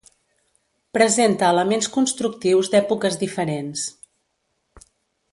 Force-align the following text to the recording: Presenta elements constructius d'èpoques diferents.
Presenta 0.97 1.49
elements 1.55 1.89
constructius 1.97 2.71
d'èpoques 2.75 3.19
diferents. 3.25 3.85